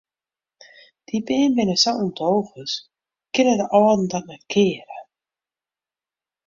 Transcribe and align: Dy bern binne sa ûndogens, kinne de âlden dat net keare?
Dy 1.07 1.17
bern 1.27 1.51
binne 1.57 1.75
sa 1.83 1.91
ûndogens, 2.03 2.73
kinne 3.33 3.55
de 3.59 3.65
âlden 3.79 4.07
dat 4.11 4.27
net 4.29 4.43
keare? 4.51 4.99